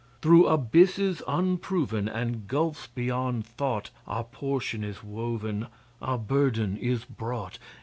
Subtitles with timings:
[0.23, 5.67] Through abysses unproven, And gulfs beyond thought, Our portion is woven,
[6.01, 7.59] Our burden is brought.